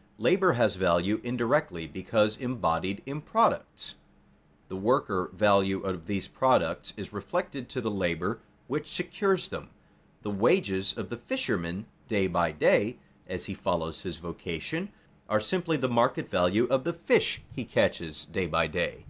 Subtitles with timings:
[0.16, 3.96] _Labor has value indirectly because embodied in products.
[4.68, 9.68] The worker value of these products is reflected to the labor which secures them.
[10.22, 14.90] The wages of the fisherman day by day, as he follows his vocation,
[15.28, 19.04] are simply the market value of the fish he catches day by day.